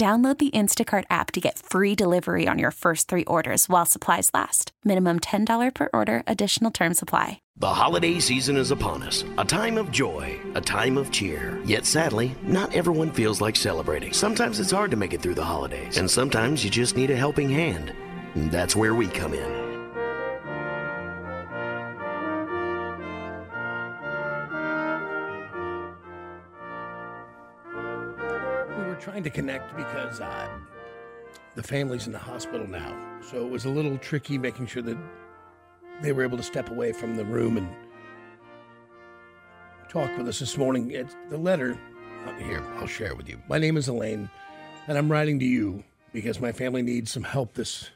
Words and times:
Download 0.00 0.38
the 0.38 0.50
Instacart 0.52 1.04
app 1.10 1.30
to 1.32 1.42
get 1.42 1.58
free 1.58 1.94
delivery 1.94 2.48
on 2.48 2.58
your 2.58 2.70
first 2.70 3.06
three 3.06 3.26
orders 3.26 3.68
while 3.68 3.84
supplies 3.84 4.30
last. 4.32 4.72
Minimum 4.82 5.20
$10 5.20 5.74
per 5.74 5.90
order, 5.92 6.22
additional 6.26 6.70
term 6.70 6.94
supply. 6.94 7.42
The 7.58 7.74
holiday 7.74 8.18
season 8.18 8.56
is 8.56 8.70
upon 8.70 9.02
us, 9.02 9.24
a 9.36 9.44
time 9.44 9.76
of 9.76 9.90
joy, 9.90 10.40
a 10.54 10.60
time 10.62 10.96
of 10.96 11.10
cheer. 11.10 11.60
Yet 11.66 11.84
sadly, 11.84 12.34
not 12.42 12.74
everyone 12.74 13.10
feels 13.10 13.42
like 13.42 13.56
celebrating. 13.56 14.14
Sometimes 14.14 14.58
it's 14.58 14.70
hard 14.70 14.90
to 14.92 14.96
make 14.96 15.12
it 15.12 15.20
through 15.20 15.34
the 15.34 15.44
holidays, 15.44 15.98
and 15.98 16.10
sometimes 16.10 16.64
you 16.64 16.70
just 16.70 16.96
need 16.96 17.10
a 17.10 17.14
helping 17.14 17.50
hand. 17.50 17.92
That's 18.34 18.74
where 18.74 18.94
we 18.94 19.06
come 19.06 19.34
in. 19.34 19.59
Trying 29.00 29.22
to 29.22 29.30
connect 29.30 29.74
because 29.76 30.20
uh, 30.20 30.48
the 31.54 31.62
family's 31.62 32.06
in 32.06 32.12
the 32.12 32.18
hospital 32.18 32.66
now. 32.66 32.94
So 33.22 33.44
it 33.44 33.50
was 33.50 33.64
a 33.64 33.70
little 33.70 33.96
tricky 33.98 34.36
making 34.36 34.66
sure 34.66 34.82
that 34.82 34.96
they 36.02 36.12
were 36.12 36.22
able 36.22 36.36
to 36.36 36.42
step 36.42 36.70
away 36.70 36.92
from 36.92 37.16
the 37.16 37.24
room 37.24 37.56
and 37.56 37.68
talk 39.88 40.16
with 40.16 40.28
us 40.28 40.38
this 40.38 40.56
morning. 40.56 40.90
It's 40.90 41.16
the 41.30 41.38
letter 41.38 41.78
here, 42.38 42.62
I'll 42.76 42.86
share 42.86 43.08
it 43.08 43.16
with 43.16 43.28
you. 43.28 43.40
My 43.48 43.58
name 43.58 43.76
is 43.76 43.88
Elaine, 43.88 44.28
and 44.86 44.98
I'm 44.98 45.10
writing 45.10 45.38
to 45.38 45.46
you 45.46 45.82
because 46.12 46.38
my 46.38 46.52
family 46.52 46.82
needs 46.82 47.10
some 47.10 47.22
help 47.22 47.54
this 47.54 47.90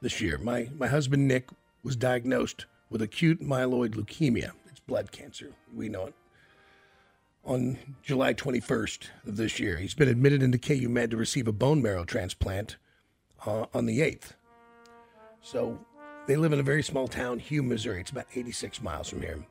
this 0.00 0.20
year. 0.20 0.38
My 0.38 0.68
my 0.78 0.86
husband 0.86 1.26
Nick 1.26 1.48
was 1.82 1.96
diagnosed 1.96 2.66
with 2.90 3.02
acute 3.02 3.40
myeloid 3.40 3.94
leukemia. 3.94 4.52
It's 4.70 4.80
blood 4.80 5.10
cancer. 5.10 5.52
We 5.74 5.88
know 5.88 6.06
it 6.06 6.14
on 7.46 7.78
July 8.02 8.34
21st 8.34 9.08
of 9.26 9.36
this 9.36 9.58
year. 9.58 9.76
He's 9.78 9.94
been 9.94 10.08
admitted 10.08 10.42
into 10.42 10.58
KU 10.58 10.88
Med 10.88 11.10
to 11.12 11.16
receive 11.16 11.48
a 11.48 11.52
bone 11.52 11.80
marrow 11.80 12.04
transplant 12.04 12.76
uh, 13.46 13.66
on 13.72 13.86
the 13.86 14.00
8th. 14.00 14.32
So 15.40 15.78
they 16.26 16.36
live 16.36 16.52
in 16.52 16.60
a 16.60 16.64
very 16.64 16.82
small 16.82 17.06
town, 17.06 17.38
Hume, 17.38 17.68
Missouri. 17.68 18.00
It's 18.00 18.10
about 18.10 18.26
86 18.34 18.82
miles 18.82 19.08
from 19.08 19.22
here. 19.22 19.46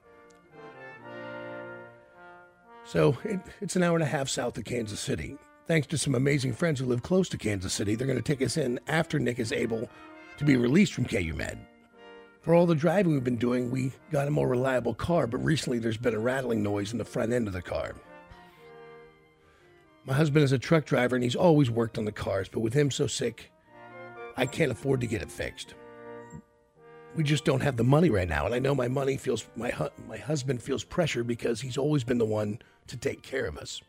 So 2.86 3.18
it, 3.24 3.40
it's 3.62 3.76
an 3.76 3.84
hour 3.84 3.96
and 3.96 4.04
a 4.04 4.08
half 4.08 4.30
south 4.30 4.58
of 4.58 4.66
Kansas 4.66 5.00
City. 5.00 5.38
Thanks 5.68 5.88
to 5.88 5.98
some 5.98 6.14
amazing 6.14 6.54
friends 6.54 6.80
who 6.80 6.86
live 6.86 7.02
close 7.02 7.30
to 7.30 7.38
Kansas 7.38 7.74
City, 7.74 7.96
they're 7.96 8.06
going 8.06 8.22
to 8.22 8.24
take 8.24 8.46
us 8.46 8.58
in 8.58 8.80
after 8.88 9.18
Nick 9.18 9.40
is 9.40 9.52
able 9.52 9.90
to 10.38 10.46
be 10.46 10.58
released 10.58 10.94
from 10.94 11.06
KU 11.06 11.34
Med. 11.34 11.58
For 12.46 12.54
all 12.54 12.68
the 12.68 12.76
driving 12.76 13.14
we've 13.14 13.24
been 13.24 13.38
doing, 13.38 13.72
we 13.72 13.92
got 14.12 14.28
a 14.28 14.32
more 14.32 14.48
reliable 14.48 14.94
car, 14.94 15.26
but 15.26 15.44
recently 15.44 15.80
there's 15.80 15.98
been 15.98 16.14
a 16.14 16.20
rattling 16.20 16.62
noise 16.62 16.92
in 16.92 17.00
the 17.00 17.04
front 17.04 17.34
end 17.34 17.48
of 17.48 17.54
the 17.54 17.62
car. 17.64 17.96
My 20.06 20.14
husband 20.14 20.44
is 20.44 20.52
a 20.52 20.60
truck 20.60 20.86
driver 20.86 21.16
and 21.16 21.24
he's 21.24 21.36
always 21.36 21.72
worked 21.72 21.98
on 21.98 22.06
the 22.06 22.12
cars, 22.12 22.48
but 22.48 22.60
with 22.60 22.76
him 22.76 22.92
so 22.92 23.08
sick, 23.08 23.52
I 24.38 24.46
can't 24.46 24.72
afford 24.72 25.02
to 25.02 25.08
get 25.08 25.24
it 25.24 25.32
fixed. 25.32 25.74
We 27.16 27.24
just 27.24 27.46
don't 27.46 27.62
have 27.62 27.78
the 27.78 27.84
money 27.84 28.12
right 28.12 28.30
now, 28.30 28.46
and 28.46 28.54
I 28.54 28.60
know 28.60 28.76
my 28.76 28.90
money 28.90 29.18
feels 29.18 29.48
my 29.56 29.72
hu- 29.72 29.90
my 30.08 30.18
husband 30.18 30.62
feels 30.62 30.84
pressure 30.84 31.24
because 31.24 31.62
he's 31.62 31.80
always 31.80 32.04
been 32.04 32.20
the 32.20 32.26
one 32.26 32.60
to 32.86 32.96
take 32.96 33.24
care 33.24 33.48
of 33.48 33.58
us. 33.58 33.82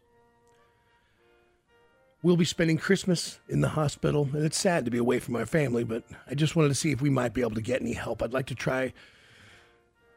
We'll 2.26 2.36
be 2.36 2.44
spending 2.44 2.76
Christmas 2.76 3.38
in 3.48 3.60
the 3.60 3.68
hospital, 3.68 4.28
and 4.32 4.44
it's 4.44 4.58
sad 4.58 4.84
to 4.84 4.90
be 4.90 4.98
away 4.98 5.20
from 5.20 5.36
our 5.36 5.46
family, 5.46 5.84
but 5.84 6.02
I 6.28 6.34
just 6.34 6.56
wanted 6.56 6.70
to 6.70 6.74
see 6.74 6.90
if 6.90 7.00
we 7.00 7.08
might 7.08 7.32
be 7.32 7.40
able 7.40 7.54
to 7.54 7.60
get 7.60 7.80
any 7.80 7.92
help. 7.92 8.20
I'd 8.20 8.32
like 8.32 8.46
to 8.46 8.54
try 8.56 8.92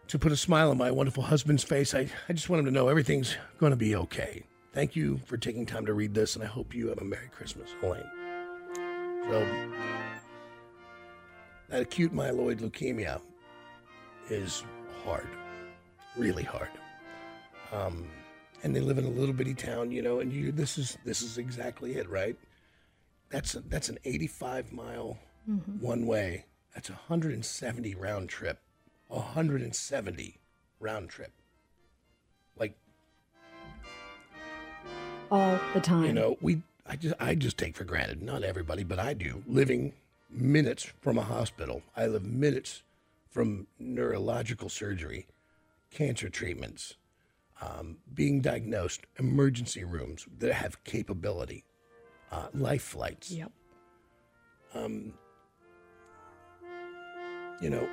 to 0.08 0.18
put 0.18 0.32
a 0.32 0.36
smile 0.36 0.72
on 0.72 0.80
my 0.80 0.90
wonderful 0.90 1.22
husband's 1.22 1.64
face. 1.64 1.94
I, 1.94 2.10
I 2.28 2.34
just 2.34 2.50
want 2.50 2.62
him 2.62 2.66
to 2.66 2.72
know 2.72 2.88
everything's 2.88 3.38
going 3.60 3.74
to 3.74 3.78
be 3.78 3.96
okay. 3.96 4.44
Thank 4.74 4.96
you 4.96 5.22
for 5.26 5.38
taking 5.38 5.68
time 5.68 5.86
to 5.86 5.94
read 5.94 6.16
this, 6.16 6.34
and 6.34 6.44
I 6.44 6.48
hope 6.48 6.74
you 6.74 6.88
have 6.88 6.98
a 6.98 7.04
Merry 7.04 7.30
Christmas, 7.30 7.70
Elaine. 7.84 8.02
So, 9.30 9.48
that 11.70 11.84
acute 11.84 12.12
myeloid 12.12 12.62
leukemia 12.62 13.22
is 14.32 14.64
hard, 15.04 15.28
really 16.18 16.42
hard. 16.42 16.70
Um, 17.72 18.08
and 18.64 18.76
they 18.76 18.80
live 18.80 18.98
in 18.98 19.06
a 19.06 19.10
little 19.10 19.34
bitty 19.34 19.54
town, 19.54 19.92
you 19.92 20.02
know, 20.02 20.20
and 20.20 20.32
you 20.32 20.52
this 20.52 20.78
is 20.78 20.98
this 21.06 21.22
is 21.22 21.38
exactly 21.38 21.96
it, 21.96 22.10
right? 22.10 22.36
That's 23.30 23.56
a, 23.56 23.60
that's 23.62 23.90
an 23.90 24.00
85 24.06 24.72
mile 24.72 25.18
mm-hmm. 25.50 25.86
one 25.86 26.06
way. 26.06 26.46
That's 26.74 26.90
a 26.90 26.94
170 26.94 27.96
round 27.96 28.30
trip. 28.30 28.60
170 29.08 30.40
round 30.80 31.10
trip. 31.10 31.32
Like 32.58 32.76
all 35.32 35.60
the 35.74 35.80
time. 35.80 36.06
you 36.06 36.14
know, 36.14 36.38
we 36.42 36.62
I 36.86 36.96
just 36.96 37.16
I 37.20 37.36
just 37.36 37.58
take 37.58 37.76
for 37.76 37.84
granted, 37.84 38.22
not 38.22 38.44
everybody, 38.44 38.84
but 38.84 39.00
I 39.00 39.14
do, 39.14 39.44
living 39.48 39.94
minutes 40.30 40.92
from 41.02 41.18
a 41.18 41.24
hospital. 41.24 41.82
I 41.96 42.08
live 42.08 42.26
minutes 42.26 42.84
from 43.30 43.68
neurological 43.78 44.70
surgery, 44.70 45.28
cancer 45.92 46.30
treatments, 46.30 46.96
um, 47.62 47.98
being 48.14 48.42
diagnosed, 48.42 49.02
emergency 49.18 49.84
rooms 49.84 50.26
that 50.40 50.54
have 50.54 50.84
capability, 50.84 51.66
uh, 52.32 52.48
life 52.54 52.84
flights. 52.84 53.32
Yep. 53.32 53.52
you 57.62 57.70
know, 57.70 57.88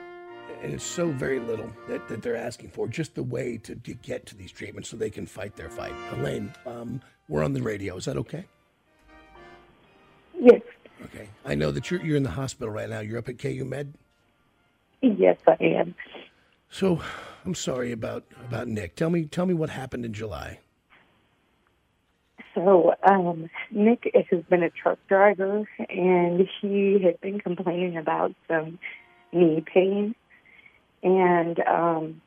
and 0.62 0.72
it's 0.72 0.84
so 0.84 1.10
very 1.10 1.40
little 1.40 1.70
that, 1.88 2.06
that 2.08 2.22
they're 2.22 2.36
asking 2.36 2.70
for, 2.70 2.86
just 2.88 3.14
the 3.14 3.22
way 3.22 3.58
to, 3.58 3.74
to 3.74 3.94
get 3.94 4.26
to 4.26 4.36
these 4.36 4.52
treatments 4.52 4.88
so 4.88 4.96
they 4.96 5.10
can 5.10 5.26
fight 5.26 5.56
their 5.56 5.68
fight. 5.70 5.92
Elaine, 6.12 6.52
um, 6.66 7.00
we're 7.28 7.42
on 7.42 7.52
the 7.52 7.62
radio. 7.62 7.96
Is 7.96 8.04
that 8.04 8.16
okay? 8.16 8.44
Yes, 10.38 10.60
Okay. 11.04 11.28
I 11.44 11.54
know 11.54 11.70
that 11.70 11.90
you're, 11.90 12.02
you're 12.04 12.16
in 12.16 12.22
the 12.22 12.30
hospital 12.30 12.72
right 12.72 12.88
now. 12.88 13.00
You're 13.00 13.18
up 13.18 13.28
at 13.28 13.38
KU 13.38 13.64
Med. 13.64 13.94
yes, 15.02 15.36
I 15.46 15.56
am. 15.60 15.94
So 16.70 17.00
I'm 17.46 17.54
sorry 17.54 17.92
about, 17.92 18.24
about 18.48 18.66
Nick. 18.66 18.96
Tell 18.96 19.08
me, 19.08 19.24
tell 19.24 19.46
me 19.46 19.54
what 19.54 19.70
happened 19.70 20.04
in 20.04 20.12
July. 20.12 20.58
So, 22.56 22.92
um, 23.08 23.48
Nick 23.70 24.10
has 24.30 24.42
been 24.50 24.64
a 24.64 24.70
truck 24.70 24.98
driver, 25.06 25.68
and 25.88 26.48
he 26.60 26.98
had 27.04 27.20
been 27.20 27.38
complaining 27.38 27.96
about 27.96 28.34
some 28.48 28.80
knee 29.32 29.62
pain. 29.64 30.16
And 31.04 31.60
um, 31.60 32.20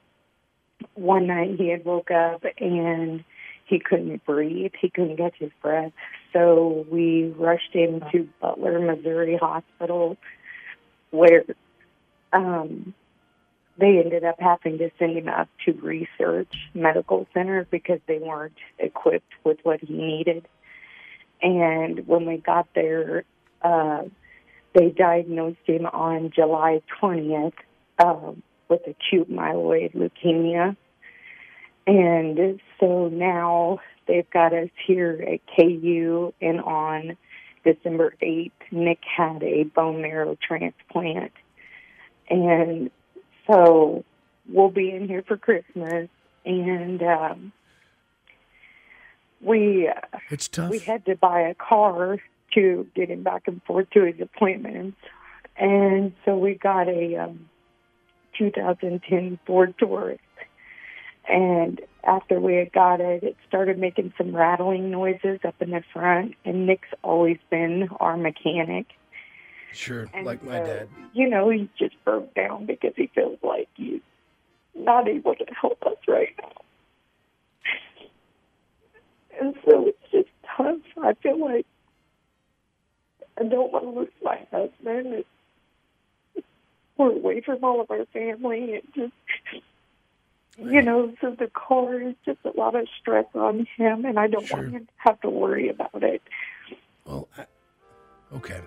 one 0.94 1.28
night 1.28 1.56
he 1.58 1.68
had 1.68 1.84
woke 1.84 2.12
up 2.12 2.44
and 2.58 3.26
he 3.66 3.80
couldn't 3.80 4.26
breathe. 4.26 4.72
He 4.80 4.90
couldn't 4.90 5.18
catch 5.18 5.36
his 5.38 5.52
breath. 5.62 5.92
So 6.32 6.86
we 6.90 7.34
rushed 7.38 7.74
him 7.74 8.02
to 8.14 8.30
Butler, 8.40 8.80
Missouri 8.80 9.36
Hospital, 9.36 10.16
where 11.12 11.44
um, 12.32 12.94
they 13.80 14.00
ended 14.04 14.24
up 14.24 14.40
having 14.40 14.78
to 14.80 14.90
send 15.00 15.18
him 15.18 15.30
up 15.30 15.48
to 15.66 15.74
research 15.74 16.54
medical 16.74 17.28
center 17.34 17.66
because 17.70 18.00
they 18.08 18.20
weren't 18.20 18.58
equipped 18.78 19.32
with 19.44 19.58
what 19.64 19.80
he 19.82 19.94
needed. 19.94 20.48
And 21.42 22.06
when 22.08 22.26
we 22.26 22.38
got 22.38 22.68
there, 22.76 23.24
uh, 23.62 24.04
they 24.74 24.90
diagnosed 24.90 25.60
him 25.66 25.86
on 25.86 26.32
July 26.36 26.82
20th 27.02 27.54
uh, 27.98 28.32
with 28.68 28.82
acute 28.88 29.32
myeloid 29.32 29.96
leukemia. 29.96 30.76
And 31.88 32.60
so 32.80 33.08
now 33.08 33.80
they've 34.08 34.30
got 34.30 34.54
us 34.54 34.70
here 34.86 35.26
at 35.28 35.40
KU, 35.56 36.34
and 36.42 36.62
on 36.62 37.18
December 37.64 38.14
8th, 38.22 38.52
Nick 38.72 39.00
had 39.04 39.42
a 39.42 39.64
bone 39.64 40.02
marrow 40.02 40.38
transplant. 40.46 41.32
And 42.30 42.92
so 43.50 44.04
we'll 44.48 44.70
be 44.70 44.92
in 44.92 45.08
here 45.08 45.24
for 45.28 45.38
Christmas. 45.38 46.10
And 46.46 47.02
um, 47.04 47.52
we 49.42 49.90
It's 50.30 50.48
tough. 50.48 50.70
we 50.70 50.80
had 50.80 51.06
to 51.06 51.16
buy 51.16 51.42
a 51.42 51.56
car 51.56 52.18
to 52.56 52.88
get 52.96 53.10
him 53.10 53.24
back 53.24 53.44
and 53.48 53.62
forth 53.64 53.90
to 53.92 54.04
his 54.04 54.20
appointments. 54.20 54.98
And 55.58 56.14
so 56.26 56.38
we 56.38 56.56
got 56.56 56.88
a 56.88 57.18
um, 57.18 57.50
2010 58.38 59.40
Ford 59.46 59.76
Taurus. 59.78 60.20
And 61.28 61.82
after 62.04 62.40
we 62.40 62.56
had 62.56 62.72
got 62.72 63.02
it, 63.02 63.24
it 63.24 63.36
started 63.48 63.78
making 63.78 64.14
some 64.18 64.36
rattling 64.36 64.90
noises 64.90 65.40
up 65.44 65.56
in 65.60 65.72
the 65.72 65.84
front. 65.94 66.34
And 66.46 66.66
Nick's 66.66 66.88
always 67.04 67.38
been 67.52 67.90
our 68.00 68.18
mechanic. 68.18 68.88
Sure, 69.74 70.08
And 70.14 70.26
like 70.26 70.44
my 70.44 70.60
so, 70.60 70.66
dad. 70.66 70.90
You 71.14 71.30
know, 71.30 71.50
he 71.50 71.70
just 71.78 71.96
broke 72.04 72.34
down 72.36 72.66
because 72.66 72.94
he 72.96 73.08
feels 73.14 73.38
like 73.44 73.68
he's 73.76 74.02
not 74.76 75.08
able 75.08 75.36
to 75.36 75.46
help 75.60 75.82
us 75.86 75.98
right 76.08 76.34
now. 76.42 76.52
And 79.40 79.56
so 79.66 79.88
it's 79.88 80.12
just 80.12 80.30
tough. 80.58 80.78
I 81.02 81.14
feel 81.14 81.40
like 81.40 81.66
I 83.40 83.44
don't 83.44 83.72
want 83.72 83.86
to 83.86 83.92
lose 83.92 84.10
my 84.22 84.38
husband. 84.52 85.24
It's, 86.36 86.46
we're 86.98 87.12
away 87.14 87.42
from 87.42 87.64
all 87.64 87.80
of 87.80 87.90
our 87.90 88.06
family. 88.12 88.74
It 88.74 88.86
just, 88.94 89.14
you 90.58 90.82
know, 90.82 91.14
so 91.22 91.32
the 91.40 91.50
car 91.54 92.02
is 92.02 92.16
just 92.26 92.40
a 92.44 92.52
lot 92.58 92.76
of 92.76 92.88
stress 93.00 93.26
on 93.34 93.66
him, 93.78 94.04
and 94.04 94.20
I 94.20 94.28
don't 94.28 94.46
Sure. 94.46 94.58
want 94.58 94.72
him 94.74 94.86
to 94.86 94.92
have 94.98 95.22
to 95.22 95.30
worry 95.30 95.70
about 95.70 96.04
it. 96.04 96.22
Well, 97.06 97.30
I, 97.38 97.46
okay. 98.36 98.60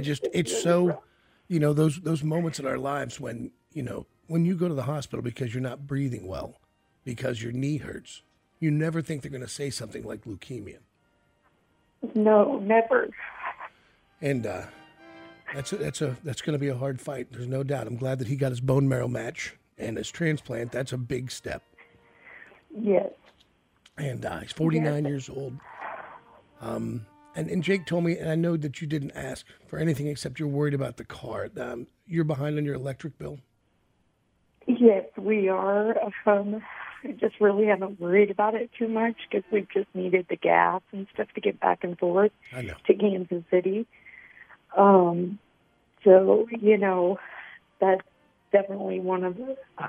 I 0.00 0.02
just 0.02 0.26
it's 0.32 0.62
so, 0.62 1.02
you 1.48 1.60
know, 1.60 1.74
those 1.74 2.00
those 2.00 2.24
moments 2.24 2.58
in 2.58 2.66
our 2.66 2.78
lives 2.78 3.20
when 3.20 3.50
you 3.74 3.82
know 3.82 4.06
when 4.28 4.46
you 4.46 4.56
go 4.56 4.66
to 4.66 4.72
the 4.74 4.84
hospital 4.84 5.22
because 5.22 5.52
you're 5.52 5.62
not 5.62 5.86
breathing 5.86 6.26
well, 6.26 6.58
because 7.04 7.42
your 7.42 7.52
knee 7.52 7.76
hurts. 7.76 8.22
You 8.60 8.70
never 8.70 9.02
think 9.02 9.20
they're 9.20 9.30
going 9.30 9.42
to 9.42 9.48
say 9.48 9.68
something 9.70 10.02
like 10.04 10.24
leukemia, 10.24 10.78
No, 12.14 12.58
never. 12.60 13.08
and 14.22 14.46
uh, 14.46 14.62
that's 15.54 15.72
a, 15.74 15.76
that's 15.76 16.00
a 16.00 16.16
that's 16.24 16.40
going 16.40 16.54
to 16.54 16.58
be 16.58 16.68
a 16.68 16.76
hard 16.76 16.98
fight. 16.98 17.28
There's 17.30 17.46
no 17.46 17.62
doubt. 17.62 17.86
I'm 17.86 17.96
glad 17.96 18.18
that 18.20 18.28
he 18.28 18.36
got 18.36 18.50
his 18.52 18.60
bone 18.60 18.88
marrow 18.88 19.08
match 19.08 19.54
and 19.78 19.96
his 19.98 20.10
transplant. 20.10 20.72
That's 20.72 20.92
a 20.92 20.98
big 20.98 21.30
step. 21.30 21.62
Yes. 22.74 23.10
and 23.98 24.24
uh, 24.24 24.38
he's 24.38 24.52
49 24.52 25.04
years 25.04 25.28
old. 25.28 25.58
Um, 26.62 27.04
and, 27.34 27.48
and 27.48 27.62
Jake 27.62 27.86
told 27.86 28.04
me, 28.04 28.16
and 28.16 28.30
I 28.30 28.34
know 28.34 28.56
that 28.56 28.80
you 28.80 28.86
didn't 28.86 29.12
ask 29.12 29.46
for 29.66 29.78
anything 29.78 30.06
except 30.06 30.38
you're 30.38 30.48
worried 30.48 30.74
about 30.74 30.96
the 30.96 31.04
car. 31.04 31.48
Um, 31.58 31.86
you're 32.06 32.24
behind 32.24 32.58
on 32.58 32.64
your 32.64 32.74
electric 32.74 33.18
bill. 33.18 33.38
Yes, 34.66 35.04
we 35.16 35.48
are. 35.48 35.96
Um, 36.26 36.62
I 37.04 37.12
just 37.12 37.40
really 37.40 37.66
haven't 37.66 38.00
worried 38.00 38.30
about 38.30 38.54
it 38.54 38.70
too 38.78 38.88
much 38.88 39.16
because 39.30 39.44
we've 39.50 39.68
just 39.70 39.88
needed 39.94 40.26
the 40.28 40.36
gas 40.36 40.82
and 40.92 41.06
stuff 41.14 41.28
to 41.34 41.40
get 41.40 41.58
back 41.60 41.82
and 41.82 41.98
forth 41.98 42.32
to 42.52 42.94
Kansas 42.94 43.42
City. 43.50 43.86
Um, 44.76 45.38
so 46.04 46.46
you 46.60 46.76
know, 46.76 47.18
that's 47.80 48.02
definitely 48.52 49.00
one 49.00 49.24
of 49.24 49.36
the, 49.36 49.56
uh, 49.78 49.88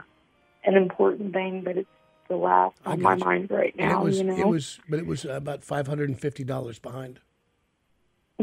an 0.63 0.75
important 0.75 1.33
thing, 1.33 1.63
but 1.63 1.77
it's 1.77 1.89
the 2.29 2.37
last 2.37 2.75
on 2.85 3.01
my 3.01 3.13
you. 3.13 3.19
mind 3.19 3.51
right 3.51 3.75
now. 3.75 4.01
it 4.01 4.03
was, 4.05 4.17
you 4.19 4.23
know. 4.23 4.37
it 4.37 4.47
was, 4.47 4.79
but 4.89 4.99
it 4.99 5.05
was 5.05 5.25
about 5.25 5.61
$550 5.61 6.81
behind. 6.81 7.19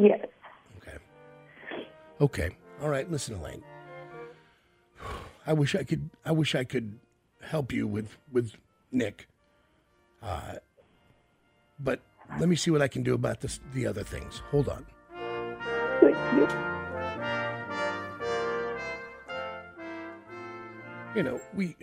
Yes. 0.02 0.26
Okay. 0.78 0.98
Okay. 2.20 2.56
All 2.82 2.88
right. 2.88 3.10
Listen, 3.10 3.36
Elaine. 3.36 3.62
I 5.46 5.52
wish 5.52 5.74
I 5.74 5.82
could. 5.82 6.10
I 6.24 6.32
wish 6.32 6.54
I 6.54 6.64
could 6.64 6.98
help 7.40 7.72
you 7.72 7.86
with 7.86 8.16
with 8.32 8.52
Nick. 8.92 9.28
Uh, 10.22 10.54
but 11.80 12.00
let 12.38 12.48
me 12.48 12.56
see 12.56 12.70
what 12.70 12.82
I 12.82 12.88
can 12.88 13.02
do 13.02 13.14
about 13.14 13.40
this. 13.40 13.60
The 13.72 13.86
other 13.86 14.02
things. 14.02 14.42
Hold 14.50 14.68
on. 14.68 14.86
Thank 16.00 16.16
you. 16.34 16.78
you 21.18 21.24
know, 21.24 21.40
we, 21.52 21.76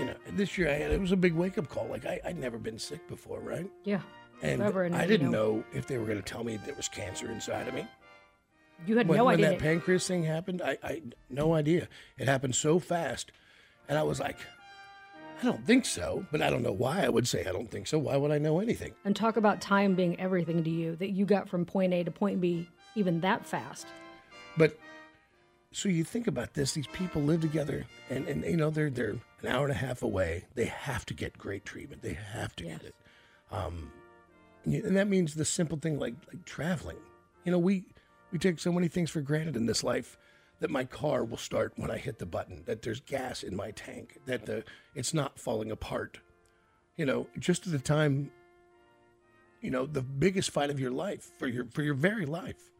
you 0.00 0.06
know, 0.06 0.14
this 0.32 0.56
year 0.56 0.70
I 0.70 0.72
had, 0.72 0.90
it 0.92 0.98
was 1.00 1.12
a 1.12 1.16
big 1.16 1.34
wake 1.34 1.58
up 1.58 1.68
call. 1.68 1.86
Like 1.88 2.06
I, 2.06 2.20
I'd 2.24 2.38
never 2.38 2.56
been 2.58 2.78
sick 2.78 3.06
before, 3.06 3.40
right? 3.40 3.70
Yeah. 3.84 4.00
And 4.42 4.62
I 4.62 5.06
didn't 5.06 5.30
know. 5.30 5.56
know 5.56 5.64
if 5.72 5.86
they 5.86 5.96
were 5.98 6.04
going 6.04 6.18
to 6.20 6.24
tell 6.24 6.44
me 6.44 6.58
there 6.58 6.74
was 6.74 6.88
cancer 6.88 7.30
inside 7.30 7.66
of 7.68 7.74
me. 7.74 7.86
You 8.86 8.96
had 8.98 9.08
When, 9.08 9.16
no 9.16 9.24
when 9.26 9.34
idea. 9.36 9.50
that 9.50 9.58
pancreas 9.60 10.06
thing 10.06 10.24
happened, 10.24 10.60
I, 10.60 10.76
I 10.82 11.02
no 11.30 11.54
idea. 11.54 11.88
It 12.18 12.28
happened 12.28 12.54
so 12.54 12.78
fast, 12.78 13.32
and 13.88 13.96
I 13.96 14.02
was 14.02 14.20
like, 14.20 14.36
I 15.40 15.44
don't 15.44 15.64
think 15.64 15.86
so. 15.86 16.26
But 16.30 16.42
I 16.42 16.50
don't 16.50 16.62
know 16.62 16.72
why 16.72 17.02
I 17.04 17.08
would 17.08 17.26
say 17.26 17.46
I 17.46 17.52
don't 17.52 17.70
think 17.70 17.86
so. 17.86 17.98
Why 17.98 18.16
would 18.16 18.30
I 18.30 18.38
know 18.38 18.60
anything? 18.60 18.92
and 19.04 19.16
talk 19.16 19.36
about 19.36 19.60
time 19.60 19.94
being 19.94 20.18
everything 20.20 20.62
to 20.64 20.70
you 20.70 20.96
that 20.96 21.10
you 21.10 21.24
got 21.24 21.48
from 21.48 21.64
point 21.64 21.94
A 21.94 22.04
to 22.04 22.10
point 22.10 22.40
B 22.40 22.68
even 22.94 23.20
that 23.20 23.46
fast. 23.46 23.86
But 24.56 24.78
so 25.72 25.88
you 25.88 26.04
think 26.04 26.26
about 26.26 26.54
this: 26.54 26.72
these 26.72 26.86
people 26.88 27.22
live 27.22 27.40
together, 27.40 27.86
and, 28.10 28.26
and 28.28 28.44
you 28.44 28.56
know 28.56 28.70
they're 28.70 28.90
they're 28.90 29.16
an 29.42 29.48
hour 29.48 29.62
and 29.64 29.72
a 29.72 29.78
half 29.78 30.02
away. 30.02 30.44
They 30.54 30.66
have 30.66 31.06
to 31.06 31.14
get 31.14 31.38
great 31.38 31.64
treatment. 31.64 32.02
They 32.02 32.14
have 32.32 32.54
to 32.56 32.64
Yes. 32.64 32.78
get 32.78 32.88
it, 32.88 32.94
um, 33.50 33.90
and, 34.64 34.96
that 34.96 35.08
means 35.08 35.34
the 35.34 35.44
simple 35.44 35.78
thing 35.78 35.98
like 35.98 36.14
like 36.32 36.44
traveling. 36.44 36.98
You 37.44 37.52
know, 37.52 37.58
we 37.58 37.84
we 38.32 38.38
take 38.38 38.58
so 38.58 38.72
many 38.72 38.88
things 38.88 39.10
for 39.10 39.20
granted 39.20 39.56
in 39.56 39.66
this 39.66 39.84
life. 39.84 40.18
That 40.60 40.70
my 40.70 40.84
car 40.84 41.24
will 41.24 41.36
start 41.36 41.74
when 41.76 41.90
I 41.90 41.98
hit 41.98 42.18
the 42.18 42.26
button. 42.26 42.62
That 42.64 42.80
there's 42.82 43.00
gas 43.00 43.42
in 43.42 43.56
my 43.56 43.72
tank. 43.72 44.18
That 44.26 44.46
the 44.46 44.64
it's 44.94 45.12
not 45.12 45.38
falling 45.38 45.70
apart. 45.70 46.20
You 46.96 47.06
know, 47.06 47.26
just 47.38 47.66
at 47.66 47.72
the 47.72 47.78
time. 47.78 48.30
You 49.60 49.70
know, 49.70 49.86
the 49.86 50.02
biggest 50.02 50.50
fight 50.50 50.70
of 50.70 50.78
your 50.78 50.90
life 50.90 51.30
for 51.38 51.48
your 51.48 51.66
for 51.72 51.82
your 51.82 51.94
very 51.94 52.26
life 52.26 52.70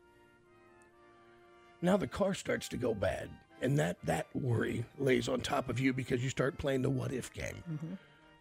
now 1.84 1.96
the 1.96 2.06
car 2.06 2.34
starts 2.34 2.66
to 2.68 2.76
go 2.76 2.94
bad 2.94 3.28
and 3.60 3.78
that 3.78 3.98
that 4.04 4.26
worry 4.34 4.84
lays 4.98 5.28
on 5.28 5.40
top 5.40 5.68
of 5.68 5.78
you 5.78 5.92
because 5.92 6.24
you 6.24 6.30
start 6.30 6.56
playing 6.58 6.82
the 6.82 6.90
what 6.90 7.12
if 7.12 7.32
game 7.32 7.62
mm-hmm. 7.70 7.94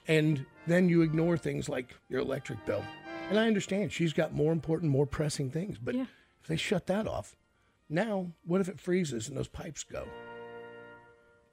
and 0.07 0.45
then 0.66 0.88
you 0.88 1.02
ignore 1.02 1.38
things 1.38 1.68
like 1.68 1.94
your 2.09 2.21
electric 2.21 2.66
bill 2.66 2.83
and 3.30 3.39
i 3.39 3.47
understand 3.47 3.92
she's 3.92 4.13
got 4.13 4.33
more 4.33 4.51
important 4.51 4.92
more 4.92 5.06
pressing 5.06 5.49
things 5.49 5.77
but 5.77 5.95
Yeah. 5.95 6.06
if 6.42 6.47
they 6.47 6.56
shut 6.57 6.87
that 6.87 7.07
off 7.07 7.35
now 7.89 8.31
what 8.45 8.61
if 8.61 8.69
it 8.69 8.80
freezes 8.80 9.27
and 9.27 9.37
those 9.37 9.47
pipes 9.47 9.83
go 9.83 10.07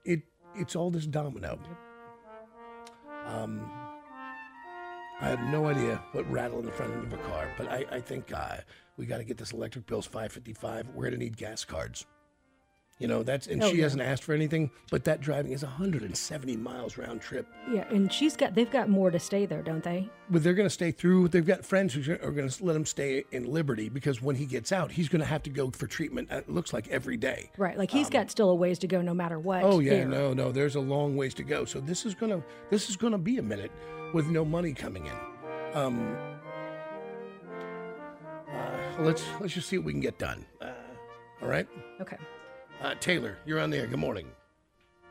it 0.04 0.22
it's 0.56 0.74
all 0.76 0.90
this 0.90 1.06
domino 1.06 1.58
um 3.26 3.70
I 5.22 5.28
have 5.28 5.40
no 5.52 5.66
idea 5.66 6.02
what 6.12 6.30
rattled 6.30 6.60
in 6.60 6.66
the 6.66 6.72
front 6.72 6.94
of 6.94 7.12
a 7.12 7.18
car, 7.18 7.46
but 7.58 7.68
I, 7.70 7.84
I 7.92 8.00
think 8.00 8.32
uh, 8.32 8.56
we 8.96 9.04
got 9.04 9.18
to 9.18 9.24
get 9.24 9.36
this 9.36 9.52
electric 9.52 9.84
bill's 9.86 10.06
five 10.06 10.32
fifty 10.32 10.54
five. 10.54 10.88
We're 10.94 11.04
gonna 11.04 11.18
need 11.18 11.36
gas 11.36 11.62
cards. 11.62 12.06
You 13.00 13.08
know 13.08 13.22
that's 13.22 13.46
and 13.46 13.62
Oh, 13.64 13.70
she 13.70 13.78
yeah. 13.78 13.84
hasn't 13.84 14.02
asked 14.02 14.22
for 14.24 14.34
anything, 14.34 14.70
but 14.90 15.04
that 15.04 15.22
driving 15.22 15.52
is 15.52 15.62
170 15.64 16.56
miles 16.58 16.98
round 16.98 17.22
trip. 17.22 17.46
Yeah, 17.72 17.88
and 17.90 18.12
she's 18.12 18.36
got 18.36 18.54
they've 18.54 18.70
got 18.70 18.90
more 18.90 19.10
to 19.10 19.18
stay 19.18 19.46
there, 19.46 19.62
don't 19.62 19.82
they? 19.82 20.08
But 20.28 20.42
they're 20.42 20.52
gonna 20.54 20.68
stay 20.68 20.90
through. 20.92 21.28
They've 21.28 21.44
got 21.46 21.64
friends 21.64 21.94
who 21.94 22.12
are 22.12 22.30
gonna 22.30 22.50
let 22.60 22.76
him 22.76 22.84
stay 22.84 23.24
in 23.32 23.50
Liberty 23.50 23.88
because 23.88 24.20
when 24.20 24.36
he 24.36 24.44
gets 24.44 24.70
out, 24.70 24.92
he's 24.92 25.08
gonna 25.08 25.24
have 25.24 25.42
to 25.44 25.50
go 25.50 25.70
for 25.70 25.86
treatment. 25.86 26.30
uh, 26.30 26.36
It 26.36 26.50
looks 26.50 26.74
like 26.74 26.88
every 26.88 27.16
day. 27.16 27.50
Right. 27.56 27.78
Like 27.78 27.90
he's 27.90 28.10
got 28.10 28.30
still 28.30 28.50
a 28.50 28.54
ways 28.54 28.78
to 28.80 28.86
go 28.86 29.00
no 29.00 29.14
matter 29.14 29.38
what. 29.38 29.64
Um, 29.64 29.70
Oh 29.72 29.78
yeah, 29.80 29.94
here. 29.94 30.04
no, 30.06 30.34
no. 30.34 30.52
There's 30.52 30.74
a 30.76 30.80
long 30.80 31.16
ways 31.16 31.32
to 31.34 31.42
go. 31.42 31.64
So 31.64 31.80
this 31.80 32.04
is 32.04 32.14
gonna 32.14 32.42
this 32.70 32.90
is 32.90 32.96
gonna 32.96 33.16
be 33.18 33.38
a 33.38 33.42
minute 33.42 33.72
with 34.12 34.26
no 34.28 34.44
money 34.44 34.74
coming 34.74 35.06
in. 35.06 35.16
Um, 35.74 36.16
uh, 38.52 39.02
let's 39.02 39.24
let's 39.40 39.54
just 39.54 39.68
see 39.68 39.78
what 39.78 39.86
we 39.86 39.92
can 39.92 40.00
get 40.02 40.18
done. 40.18 40.44
Uh, 40.60 40.70
all 41.42 41.48
right, 41.48 41.66
Okay. 42.00 42.18
Uh, 42.80 42.94
Taylor, 43.00 43.36
you're 43.46 43.60
on 43.60 43.70
there. 43.70 43.86
Good 43.86 43.98
morning. 43.98 44.26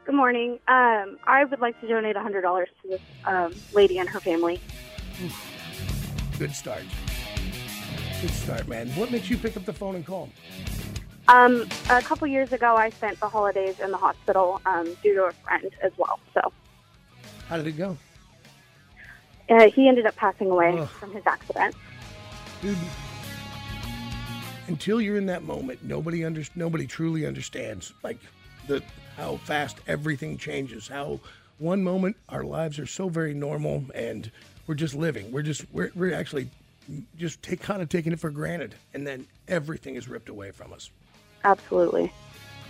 Good 0.05 0.15
morning. 0.15 0.53
Um, 0.67 1.17
I 1.25 1.45
would 1.45 1.59
like 1.59 1.79
to 1.81 1.88
donate 1.88 2.15
$100 2.15 2.65
to 2.81 2.88
this 2.88 3.01
um, 3.25 3.53
lady 3.73 3.99
and 3.99 4.09
her 4.09 4.19
family. 4.19 4.59
Good 6.39 6.53
start. 6.55 6.83
Good 8.21 8.31
start, 8.31 8.67
man. 8.67 8.89
What 8.89 9.11
makes 9.11 9.29
you 9.29 9.38
pick 9.38 9.55
up 9.55 9.65
the 9.65 9.73
phone 9.73 9.95
and 9.95 10.05
call? 10.05 10.29
Um, 11.27 11.67
a 11.91 12.01
couple 12.01 12.27
years 12.27 12.51
ago, 12.53 12.75
I 12.75 12.89
spent 12.89 13.19
the 13.19 13.29
holidays 13.29 13.79
in 13.79 13.91
the 13.91 13.97
hospital 13.97 14.61
um, 14.65 14.97
due 15.03 15.13
to 15.13 15.25
a 15.25 15.31
friend 15.31 15.69
as 15.83 15.91
well. 15.97 16.19
So 16.33 16.51
How 17.47 17.57
did 17.57 17.67
it 17.67 17.73
go, 17.73 17.97
uh, 19.49 19.69
he 19.69 19.88
ended 19.88 20.05
up 20.07 20.15
passing 20.15 20.49
away 20.49 20.75
Ugh. 20.77 20.88
from 20.88 21.11
his 21.11 21.23
accident. 21.27 21.75
dude? 22.61 22.77
Until 24.69 25.01
you're 25.01 25.17
in 25.17 25.25
that 25.25 25.41
moment, 25.41 25.83
nobody 25.83 26.23
under, 26.23 26.43
nobody 26.53 26.85
truly 26.85 27.25
understands 27.25 27.91
like 28.03 28.19
the 28.67 28.83
how 29.17 29.38
fast 29.38 29.79
everything 29.88 30.38
changes. 30.38 30.88
How 30.88 31.19
one 31.57 31.83
moment 31.83 32.15
our 32.29 32.43
lives 32.43 32.77
are 32.77 32.85
so 32.85 33.09
very 33.09 33.33
normal 33.33 33.83
and 33.95 34.31
we're 34.67 34.75
just 34.75 34.93
living. 34.93 35.31
We're 35.31 35.41
just 35.41 35.65
we're 35.73 35.89
we're 35.95 36.13
actually 36.13 36.51
just 37.17 37.41
take 37.41 37.61
kind 37.61 37.81
of 37.81 37.89
taking 37.89 38.13
it 38.13 38.19
for 38.19 38.29
granted, 38.29 38.75
and 38.93 39.07
then 39.07 39.25
everything 39.47 39.95
is 39.95 40.07
ripped 40.07 40.29
away 40.29 40.51
from 40.51 40.71
us. 40.71 40.91
Absolutely. 41.43 42.13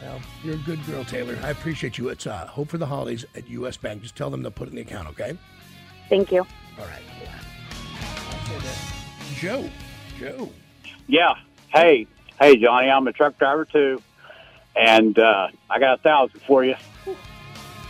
Well, 0.01 0.21
you're 0.45 0.55
a 0.55 0.59
good 0.59 0.83
girl, 0.85 1.03
Taylor. 1.03 1.37
I 1.43 1.49
appreciate 1.49 1.97
you. 1.97 2.07
It's 2.07 2.25
uh, 2.25 2.47
Hope 2.47 2.69
for 2.69 2.77
the 2.77 2.85
Holidays 2.85 3.25
at 3.35 3.49
U.S. 3.49 3.75
Bank. 3.75 4.03
Just 4.03 4.15
tell 4.15 4.29
them 4.29 4.43
to 4.43 4.51
put 4.51 4.69
it 4.69 4.71
in 4.71 4.75
the 4.77 4.81
account, 4.83 5.09
okay? 5.09 5.37
Thank 6.07 6.31
you. 6.31 6.47
All 6.79 6.85
right. 6.85 7.01
Joe. 9.35 9.69
Joe. 10.17 10.49
Yeah. 11.07 11.33
Hey, 11.71 12.07
hey, 12.39 12.57
Johnny. 12.57 12.89
I'm 12.89 13.07
a 13.07 13.13
truck 13.13 13.37
driver 13.37 13.65
too, 13.65 14.01
and 14.75 15.17
uh, 15.19 15.49
I 15.69 15.79
got 15.79 15.99
a 15.99 16.01
thousand 16.01 16.41
for 16.41 16.65
you. 16.65 16.75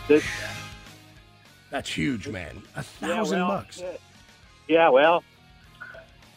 This, 0.06 0.24
That's 1.70 1.88
huge, 1.88 2.28
man. 2.28 2.62
A 2.76 2.84
yeah, 3.00 3.08
thousand 3.08 3.38
well, 3.38 3.48
bucks. 3.48 3.82
Yeah, 4.68 4.90
well, 4.90 5.24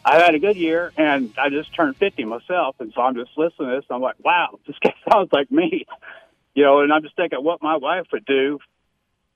I 0.04 0.18
had 0.18 0.34
a 0.34 0.38
good 0.38 0.56
year, 0.56 0.92
and 0.96 1.34
I 1.36 1.50
just 1.50 1.74
turned 1.74 1.96
50 1.96 2.24
myself, 2.24 2.76
and 2.78 2.92
so 2.94 3.02
I'm 3.02 3.14
just 3.14 3.30
listening 3.36 3.68
to 3.70 3.76
this. 3.76 3.84
And 3.90 3.96
I'm 3.96 4.02
like, 4.02 4.16
wow, 4.24 4.58
this 4.66 4.76
guy 4.82 4.94
sounds 5.10 5.30
like 5.32 5.50
me, 5.50 5.86
you 6.54 6.64
know. 6.64 6.80
And 6.80 6.92
I'm 6.92 7.02
just 7.02 7.16
thinking 7.16 7.42
what 7.44 7.62
my 7.62 7.76
wife 7.76 8.06
would 8.12 8.24
do 8.24 8.58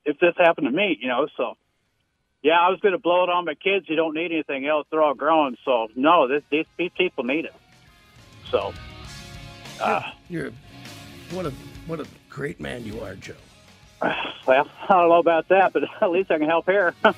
if 0.07 0.19
this 0.19 0.35
happened 0.39 0.67
to 0.67 0.73
me, 0.73 0.99
you 0.99 1.09
know. 1.09 1.27
So, 1.37 1.55
yeah, 2.43 2.59
I 2.59 2.71
was 2.71 2.81
going 2.81 2.93
to 2.93 2.99
blow 2.99 3.25
it 3.25 3.31
on 3.31 3.45
my 3.45 3.55
kids. 3.55 3.87
You 3.89 3.97
don't 3.97 4.15
need 4.15 4.33
anything 4.33 4.67
else; 4.67 4.87
they're 4.91 5.03
all 5.03 5.15
grown. 5.15 5.57
So, 5.65 5.89
no, 5.95 6.27
this, 6.27 6.43
these 6.51 6.91
people 6.97 7.25
need 7.25 7.45
it. 7.45 7.55
So, 8.51 8.73
uh, 9.81 10.03
You're 10.29 10.53
what 11.31 11.47
a 11.47 11.53
what 11.87 12.01
a 12.01 12.07
great 12.31 12.61
man 12.61 12.85
you 12.85 13.01
are, 13.01 13.15
Joe. 13.15 13.35
well, 14.03 14.69
I 14.83 14.87
don't 14.89 15.09
know 15.09 15.19
about 15.19 15.49
that, 15.49 15.73
but 15.73 15.83
at 16.01 16.11
least 16.11 16.31
I 16.31 16.39
can 16.39 16.49
help 16.49 16.67
her. 16.67 16.95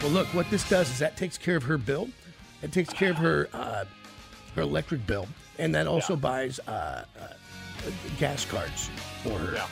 Well, 0.00 0.12
look, 0.12 0.28
what 0.28 0.48
this 0.48 0.68
does 0.68 0.88
is 0.90 1.00
that 1.00 1.16
takes 1.16 1.36
care 1.36 1.56
of 1.56 1.64
her 1.64 1.76
bill. 1.76 2.08
It 2.62 2.70
takes 2.70 2.92
care 2.92 3.10
of 3.10 3.16
her 3.16 3.48
uh, 3.52 3.84
her 4.54 4.62
electric 4.62 5.04
bill, 5.08 5.26
and 5.58 5.74
that 5.74 5.88
also 5.88 6.14
buys 6.14 6.60
uh, 6.68 7.04
uh, 7.20 7.26
gas 8.16 8.44
cards 8.44 8.90
for 9.24 9.36
her. 9.38 9.54
Yeah. 9.56 9.66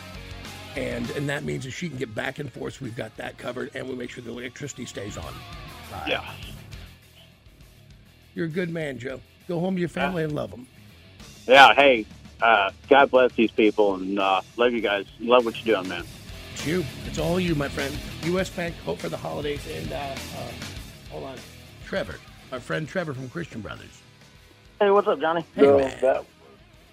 And 0.76 1.09
and 1.11 1.28
that 1.28 1.45
means 1.45 1.64
that 1.64 1.71
she 1.71 1.88
can 1.88 1.97
get 1.97 2.12
back 2.12 2.40
and 2.40 2.52
forth. 2.52 2.80
We've 2.80 2.97
got 2.97 3.16
that 3.18 3.38
covered, 3.38 3.71
and 3.75 3.88
we 3.88 3.95
make 3.95 4.11
sure 4.11 4.25
the 4.25 4.30
electricity 4.30 4.85
stays 4.85 5.16
on. 5.16 5.33
Uh, 5.95 6.04
yeah. 6.09 6.25
You're 8.35 8.47
a 8.47 8.49
good 8.50 8.71
man, 8.71 8.99
Joe. 8.99 9.21
Go 9.48 9.60
home 9.60 9.74
to 9.74 9.80
your 9.80 9.88
family 9.88 10.24
and 10.24 10.34
love 10.34 10.50
them. 10.50 10.66
Yeah, 11.46 11.74
hey, 11.74 12.06
uh, 12.42 12.70
God 12.88 13.10
bless 13.10 13.32
these 13.32 13.50
people 13.50 13.94
and 13.94 14.18
uh, 14.18 14.40
love 14.56 14.72
you 14.72 14.80
guys. 14.80 15.06
Love 15.20 15.44
what 15.44 15.64
you're 15.64 15.76
doing, 15.76 15.88
man. 15.88 16.04
It's 16.54 16.66
you. 16.66 16.84
It's 17.06 17.18
all 17.18 17.38
you, 17.38 17.54
my 17.54 17.68
friend. 17.68 17.96
U.S. 18.24 18.50
Bank. 18.50 18.74
Hope 18.84 18.98
for 18.98 19.08
the 19.08 19.16
holidays. 19.16 19.64
And 19.68 19.92
uh, 19.92 19.96
uh, 19.96 20.50
hold 21.10 21.24
on, 21.24 21.36
Trevor, 21.84 22.16
our 22.50 22.60
friend 22.60 22.88
Trevor 22.88 23.14
from 23.14 23.28
Christian 23.28 23.60
Brothers. 23.60 24.02
Hey, 24.80 24.90
what's 24.90 25.06
up, 25.06 25.20
Johnny? 25.20 25.44
Hey, 25.54 25.62
man. 25.62 26.24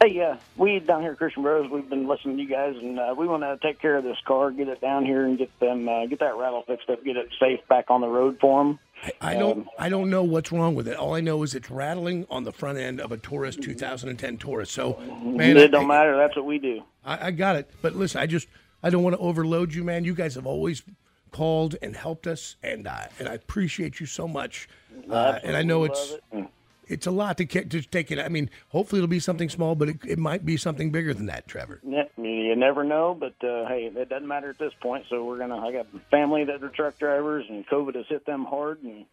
Hey, 0.02 0.22
uh, 0.22 0.36
we 0.58 0.80
down 0.80 1.02
here 1.02 1.14
at 1.14 1.18
Christian 1.18 1.44
Bros. 1.44 1.70
We've 1.72 1.90
been 1.90 2.08
listening 2.08 2.36
to 2.38 2.44
you 2.44 2.50
guys, 2.50 2.76
and 2.76 3.00
uh, 3.00 3.16
we 3.18 3.26
want 3.26 3.44
to 3.44 3.58
take 3.66 3.80
care 3.80 3.98
of 3.98 4.04
this 4.04 4.18
car, 4.26 4.52
get 4.52 4.68
it 4.68 4.82
down 4.82 5.06
here, 5.06 5.26
and 5.26 5.38
get 5.38 5.58
them, 5.60 5.88
uh, 5.88 6.06
get 6.08 6.20
that 6.20 6.36
rattle 6.36 6.64
fixed 6.68 6.90
up, 6.90 7.04
get 7.06 7.16
it 7.16 7.30
safe 7.40 7.62
back 7.70 7.90
on 7.90 8.02
the 8.02 8.08
road 8.08 8.38
for 8.42 8.64
them. 8.64 8.80
I 9.22 9.36
don't. 9.36 9.68
I 9.78 9.90
don't 9.90 10.10
know 10.10 10.24
what's 10.24 10.52
wrong 10.52 10.76
with 10.76 10.88
it. 10.88 10.96
All 10.96 11.14
I 11.14 11.22
know 11.22 11.44
is 11.44 11.56
it's 11.56 11.70
rattling 11.70 12.26
on 12.30 12.44
the 12.44 12.54
front 12.54 12.78
end 12.78 13.02
of 13.02 13.12
a 13.12 13.18
Taurus 13.18 13.56
2010 13.56 14.38
Taurus. 14.38 14.72
So, 14.72 14.98
man, 15.24 15.58
it 15.58 15.72
don't 15.72 15.86
I, 15.86 15.88
matter. 15.88 16.18
That's 16.18 16.36
what 16.36 16.46
we 16.46 16.58
do. 16.60 16.84
I, 17.04 17.28
I 17.28 17.32
got 17.32 17.56
it. 17.56 17.70
But 17.82 17.96
listen, 17.96 18.22
I 18.22 18.28
just 18.28 18.48
I 18.82 18.90
don't 18.90 19.04
want 19.04 19.16
to 19.16 19.22
overload 19.22 19.74
you, 19.74 19.84
man. 19.84 20.06
You 20.06 20.14
guys 20.14 20.36
have 20.36 20.46
always 20.46 20.84
called 21.32 21.76
and 21.82 21.96
helped 21.96 22.28
us, 22.28 22.56
and 22.64 22.88
uh, 22.88 23.08
and 23.20 23.28
I 23.28 23.34
appreciate 23.34 24.00
you 24.00 24.06
so 24.06 24.28
much. 24.28 24.70
Uh, 25.10 25.40
and 25.44 25.56
I 25.58 25.64
know 25.64 25.84
it's 25.84 26.16
it. 26.32 26.48
It's 26.88 27.08
a 27.08 27.12
lot 27.12 27.38
to, 27.38 27.46
take 27.46 28.12
it. 28.12 28.20
I 28.20 28.30
mean, 28.30 28.50
hopefully 28.70 29.00
it'll 29.00 29.08
be 29.08 29.20
something 29.20 29.50
small, 29.50 29.76
but 29.76 29.90
it, 29.90 29.98
it 30.06 30.20
might 30.20 30.46
be 30.46 30.58
something 30.58 30.92
bigger 30.92 31.14
than 31.14 31.28
that, 31.28 31.48
Trevor. 31.48 31.80
Yeah, 31.84 32.04
You 32.18 32.56
never 32.56 32.84
know, 32.84 33.16
but 33.20 33.34
uh, 33.48 33.68
hey, 33.68 33.92
it 33.94 34.10
doesn't 34.10 34.28
matter 34.28 34.50
at 34.50 34.60
this 34.60 34.74
point. 34.82 35.06
So 35.10 35.24
we're 35.24 35.38
gonna. 35.38 35.58
I 35.58 35.72
got 35.72 35.88
family 36.12 36.46
that 36.46 36.64
are 36.64 36.70
truck 36.70 36.98
drivers, 36.98 37.46
and 37.50 37.66
COVID 37.68 37.96
has 37.96 38.06
hit 38.08 38.26
them 38.26 38.46
hard, 38.46 38.82
and 38.84 39.06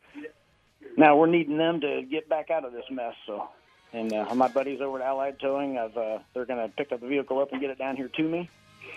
now 0.97 1.17
we're 1.17 1.27
needing 1.27 1.59
them 1.59 1.81
to 1.81 2.03
get 2.03 2.29
back 2.29 2.51
out 2.51 2.65
of 2.65 2.73
this 2.73 2.85
mess. 2.91 3.15
So, 3.27 3.49
and 3.93 4.13
uh, 4.13 4.35
my 4.35 4.49
buddies 4.49 4.81
over 4.81 5.01
at 5.01 5.07
Allied 5.07 5.39
Towing, 5.41 5.79
I've 5.79 5.97
uh, 5.97 6.19
they're 6.35 6.47
gonna 6.47 6.69
pick 6.69 6.93
up 6.93 7.01
the 7.01 7.09
vehicle 7.09 7.39
up 7.39 7.53
and 7.53 7.61
get 7.61 7.71
it 7.71 7.79
down 7.79 7.97
here 7.97 8.09
to 8.09 8.23
me. 8.23 8.49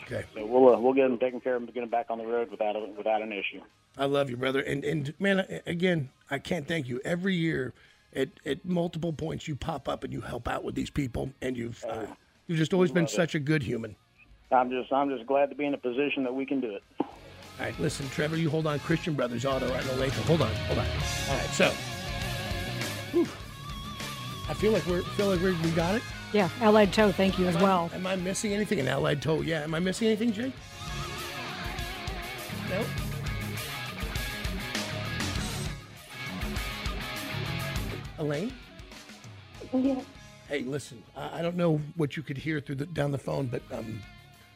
Okay. 0.03 0.25
So 0.33 0.45
we'll 0.45 0.75
uh, 0.75 0.79
we'll 0.79 0.93
get 0.93 1.07
them 1.07 1.17
taken 1.17 1.39
care 1.39 1.55
of 1.55 1.63
and 1.63 1.73
get 1.73 1.81
them 1.81 1.89
back 1.89 2.07
on 2.09 2.17
the 2.17 2.25
road 2.25 2.51
without 2.51 2.75
a, 2.75 2.85
without 2.97 3.21
an 3.21 3.31
issue. 3.31 3.61
I 3.97 4.05
love 4.05 4.29
you, 4.29 4.37
brother. 4.37 4.61
And 4.61 4.83
and 4.83 5.13
man, 5.19 5.61
again, 5.65 6.09
I 6.29 6.39
can't 6.39 6.67
thank 6.67 6.87
you. 6.87 6.99
Every 7.05 7.35
year, 7.35 7.73
at 8.15 8.29
at 8.45 8.63
multiple 8.65 9.13
points, 9.13 9.47
you 9.47 9.55
pop 9.55 9.87
up 9.89 10.03
and 10.03 10.13
you 10.13 10.21
help 10.21 10.47
out 10.47 10.63
with 10.63 10.75
these 10.75 10.89
people, 10.89 11.31
and 11.41 11.57
you've 11.57 11.83
uh, 11.89 12.05
you've 12.47 12.57
just 12.57 12.73
always 12.73 12.91
been 12.91 13.07
such 13.07 13.35
a 13.35 13.39
good 13.39 13.63
human. 13.63 13.95
I'm 14.51 14.69
just 14.69 14.91
I'm 14.91 15.09
just 15.09 15.25
glad 15.27 15.49
to 15.49 15.55
be 15.55 15.65
in 15.65 15.73
a 15.73 15.77
position 15.77 16.23
that 16.23 16.33
we 16.33 16.45
can 16.45 16.61
do 16.61 16.75
it. 16.75 16.83
All 16.99 17.07
right, 17.59 17.79
listen, 17.79 18.09
Trevor, 18.09 18.35
you 18.37 18.49
hold 18.49 18.65
on. 18.67 18.79
Christian 18.79 19.13
Brothers 19.13 19.45
Auto 19.45 19.71
at 19.73 19.83
Olathe. 19.83 20.11
Hold 20.25 20.41
on, 20.41 20.53
hold 20.53 20.79
on. 20.79 20.85
All 21.29 21.37
right, 21.37 21.49
so, 21.51 21.69
whew, 23.11 23.27
I 24.49 24.53
feel 24.55 24.71
like 24.71 24.85
we're 24.87 25.01
feel 25.01 25.27
like 25.29 25.41
we're, 25.41 25.55
we 25.61 25.69
got 25.71 25.95
it. 25.95 26.01
Yeah, 26.33 26.49
Allied 26.61 26.91
Tow, 26.91 27.11
thank 27.11 27.37
you 27.37 27.47
as 27.47 27.55
Am 27.55 27.61
I- 27.61 27.63
well. 27.63 27.91
Am 27.93 28.07
I 28.07 28.15
missing 28.15 28.53
anything? 28.53 28.79
An 28.79 28.87
Allied 28.87 29.21
Tow? 29.21 29.41
Yeah. 29.41 29.61
Am 29.61 29.75
I 29.75 29.79
missing 29.79 30.07
anything, 30.07 30.33
Jake? 30.33 30.53
No. 32.71 32.83
Elaine. 38.23 38.53
Yeah. 39.73 40.01
Hey, 40.47 40.61
listen. 40.61 41.03
I 41.15 41.39
I 41.39 41.41
don't 41.41 41.57
know 41.57 41.81
what 41.97 42.15
you 42.15 42.23
could 42.23 42.37
hear 42.37 42.61
through 42.61 42.75
the 42.75 42.85
down 42.85 43.11
the 43.11 43.17
phone, 43.17 43.47
but 43.47 43.61
um, 43.71 44.01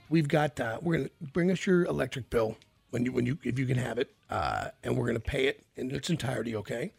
we've 0.09 0.27
got. 0.27 0.59
Uh, 0.59 0.79
we're 0.81 0.97
gonna 0.97 1.09
bring 1.33 1.51
us 1.51 1.65
your 1.65 1.83
electric 1.85 2.29
bill 2.29 2.57
when 2.91 3.03
you 3.03 3.11
when 3.11 3.25
you 3.25 3.37
if 3.43 3.59
you 3.59 3.65
can 3.65 3.77
have 3.77 3.97
it, 3.97 4.09
uh, 4.29 4.69
and 4.83 4.95
we're 4.97 5.05
gonna 5.05 5.19
pay 5.19 5.47
it 5.47 5.65
in 5.75 5.91
its 5.91 6.09
entirety. 6.09 6.55
Okay. 6.55 6.93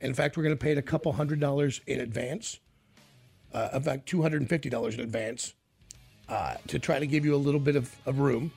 And 0.00 0.08
in 0.08 0.14
fact, 0.14 0.36
we're 0.36 0.42
gonna 0.42 0.56
pay 0.56 0.72
it 0.72 0.78
a 0.78 0.82
couple 0.82 1.12
hundred 1.12 1.38
dollars 1.38 1.80
in 1.86 2.00
advance. 2.00 2.58
Uh, 3.52 3.68
in 3.74 3.82
fact, 3.82 4.06
two 4.06 4.22
hundred 4.22 4.40
and 4.40 4.48
fifty 4.48 4.68
dollars 4.68 4.94
in 4.94 5.00
advance 5.00 5.54
uh, 6.28 6.54
to 6.66 6.80
try 6.80 6.98
to 6.98 7.06
give 7.06 7.24
you 7.24 7.34
a 7.34 7.38
little 7.38 7.60
bit 7.60 7.76
of, 7.76 7.94
of 8.04 8.18
room. 8.18 8.50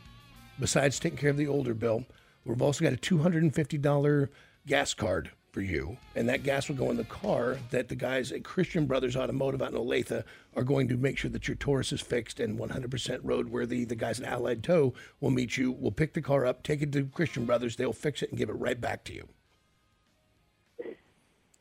Besides 0.60 1.00
taking 1.00 1.18
care 1.18 1.30
of 1.30 1.38
the 1.38 1.48
older 1.48 1.74
bill, 1.74 2.06
we've 2.46 2.62
also 2.62 2.84
got 2.84 2.94
a 2.94 2.98
two 2.98 3.20
hundred 3.20 3.44
and 3.44 3.54
fifty 3.54 3.78
dollar 3.78 4.32
gas 4.66 4.94
card 4.96 5.30
for 5.54 5.62
you, 5.62 5.96
and 6.16 6.28
that 6.28 6.42
gas 6.42 6.68
will 6.68 6.76
go 6.76 6.90
in 6.90 6.98
the 6.98 7.04
car 7.04 7.58
that 7.70 7.88
the 7.88 7.96
guys 7.96 8.32
at 8.32 8.44
Christian 8.44 8.88
Brothers 8.88 9.16
Automotive 9.16 9.62
out 9.62 9.72
in 9.72 9.78
Olathe 9.78 10.24
are 10.56 10.64
going 10.64 10.88
to 10.88 10.98
make 10.98 11.18
sure 11.20 11.30
that 11.30 11.48
your 11.48 11.56
Taurus 11.56 11.94
is 11.94 12.02
fixed 12.02 12.40
and 12.40 12.58
100% 12.58 12.90
roadworthy. 13.20 13.88
The 13.88 13.96
guys 13.96 14.20
at 14.20 14.28
Allied 14.28 14.64
Tow 14.64 14.96
will 15.22 15.30
meet 15.30 15.56
you. 15.56 15.72
We'll 15.72 15.92
pick 15.92 16.14
the 16.14 16.22
car 16.24 16.48
up, 16.48 16.64
take 16.64 16.82
it 16.82 16.92
to 16.94 17.06
Christian 17.06 17.46
Brothers. 17.46 17.76
They'll 17.76 17.94
fix 17.94 18.24
it 18.24 18.30
and 18.32 18.38
give 18.38 18.50
it 18.50 18.54
right 18.54 18.82
back 18.82 19.04
to 19.06 19.14
you. 19.14 19.28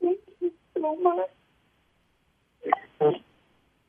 Thank 0.01 0.19
you 0.41 0.53
so 0.75 0.97
much. 0.97 1.31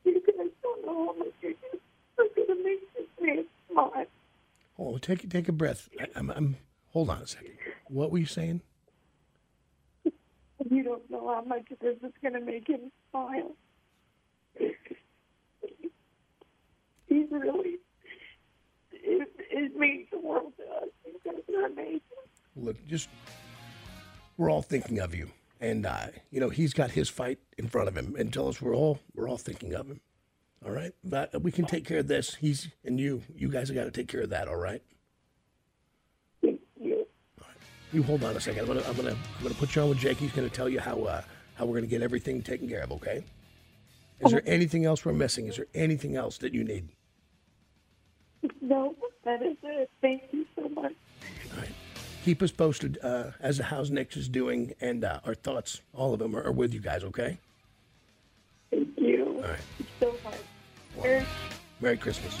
You 0.04 0.20
guys 0.20 0.50
don't 0.62 0.86
know 0.86 1.06
how 1.06 1.14
much 1.18 1.28
you 1.40 1.54
do. 1.72 1.78
I'm 2.18 2.28
gonna 2.36 2.62
make 2.62 2.94
this 2.94 3.06
man 3.20 3.44
smile. 3.72 4.04
Oh, 4.78 4.98
take 4.98 5.28
take 5.30 5.48
a 5.48 5.52
breath. 5.52 5.88
I, 5.98 6.06
I'm, 6.14 6.30
I'm. 6.30 6.56
Hold 6.92 7.08
on 7.08 7.22
a 7.22 7.26
second. 7.26 7.52
What 7.88 8.10
were 8.10 8.18
you 8.18 8.26
saying? 8.26 8.60
You 10.70 10.82
don't 10.82 11.10
know 11.10 11.28
how 11.34 11.42
much 11.42 11.66
this 11.80 11.96
is 12.02 12.12
gonna 12.22 12.40
make 12.40 12.68
him 12.68 12.90
smile. 13.10 13.56
He's 17.06 17.26
really. 17.30 17.78
It, 18.92 19.28
it 19.50 19.76
means 19.76 20.08
the 20.10 20.18
world 20.18 20.52
to 20.56 20.62
us. 20.62 20.88
You 21.04 21.20
guys 21.24 21.42
are 21.54 21.66
amazing. 21.66 22.00
look, 22.56 22.76
just 22.86 23.08
we're 24.36 24.50
all 24.50 24.62
thinking 24.62 24.98
of 24.98 25.14
you, 25.14 25.30
and 25.60 25.86
uh, 25.86 26.06
you 26.30 26.40
know 26.40 26.48
he's 26.48 26.72
got 26.72 26.90
his 26.92 27.08
fight 27.08 27.38
in 27.58 27.68
front 27.68 27.88
of 27.88 27.96
him, 27.96 28.16
and 28.18 28.32
tell 28.32 28.48
us 28.48 28.60
we're 28.62 28.74
all 28.74 28.98
we're 29.14 29.28
all 29.28 29.38
thinking 29.38 29.74
of 29.74 29.88
him. 29.88 30.00
All 30.64 30.70
right, 30.72 30.92
but 31.04 31.42
we 31.42 31.52
can 31.52 31.66
take 31.66 31.84
care 31.84 31.98
of 31.98 32.08
this. 32.08 32.36
He's 32.36 32.68
and 32.84 32.98
you, 32.98 33.22
you 33.36 33.50
guys 33.50 33.68
have 33.68 33.76
got 33.76 33.84
to 33.84 33.90
take 33.90 34.08
care 34.08 34.22
of 34.22 34.30
that. 34.30 34.48
All 34.48 34.56
right. 34.56 34.82
Thank 36.42 36.60
you. 36.80 37.06
You 37.94 38.02
hold 38.02 38.24
on 38.24 38.36
a 38.36 38.40
second. 38.40 38.62
I'm 38.62 38.66
gonna 38.66 38.82
I'm 38.88 38.96
gonna 38.96 39.10
I'm 39.10 39.42
gonna 39.44 39.54
put 39.54 39.76
you 39.76 39.82
on 39.82 39.88
with 39.88 39.98
Jake. 39.98 40.18
He's 40.18 40.32
gonna 40.32 40.48
tell 40.48 40.68
you 40.68 40.80
how 40.80 41.00
uh, 41.04 41.22
how 41.54 41.64
we're 41.64 41.76
gonna 41.76 41.86
get 41.86 42.02
everything 42.02 42.42
taken 42.42 42.68
care 42.68 42.82
of. 42.82 42.90
Okay. 42.90 43.22
Is 44.18 44.32
there 44.32 44.42
anything 44.46 44.84
else 44.84 45.04
we're 45.04 45.12
missing? 45.12 45.46
Is 45.46 45.56
there 45.56 45.66
anything 45.76 46.16
else 46.16 46.38
that 46.38 46.52
you 46.52 46.64
need? 46.64 46.88
No, 48.60 48.96
that 49.24 49.42
is 49.42 49.56
it. 49.62 49.88
Thank 50.00 50.22
you 50.32 50.44
so 50.56 50.68
much. 50.70 50.92
Keep 52.24 52.42
us 52.42 52.50
posted 52.50 52.98
uh, 53.02 53.30
as 53.38 53.58
to 53.58 53.62
how 53.64 53.82
Nick 53.82 54.16
is 54.16 54.28
doing, 54.28 54.74
and 54.80 55.04
uh, 55.04 55.20
our 55.24 55.34
thoughts, 55.34 55.80
all 55.92 56.14
of 56.14 56.18
them, 56.18 56.34
are, 56.34 56.42
are 56.42 56.52
with 56.52 56.74
you 56.74 56.80
guys. 56.80 57.04
Okay. 57.04 57.38
Thank 58.70 58.88
you 58.98 59.36
All 59.36 59.50
right. 59.50 59.60
so 60.00 60.14
much. 60.24 61.26
Merry 61.80 61.96
Christmas. 61.96 62.40